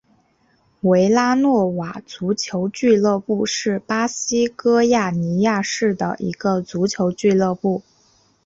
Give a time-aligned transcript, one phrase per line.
[0.81, 7.83] 维拉诺瓦足球俱乐部是巴西戈亚尼亚市的一个足球俱乐部。